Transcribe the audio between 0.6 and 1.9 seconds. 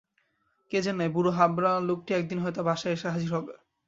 কে জানে, বুড়ো-হাবরা